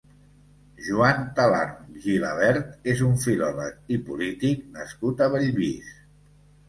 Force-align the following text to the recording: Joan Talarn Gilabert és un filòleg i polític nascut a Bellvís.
Joan 0.85 1.19
Talarn 1.39 1.99
Gilabert 2.05 2.89
és 2.95 3.03
un 3.09 3.13
filòleg 3.25 3.95
i 3.99 4.01
polític 4.09 4.65
nascut 4.79 5.23
a 5.27 5.33
Bellvís. 5.37 5.93